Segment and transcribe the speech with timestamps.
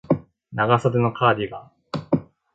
[0.51, 1.71] 長袖のカーディガン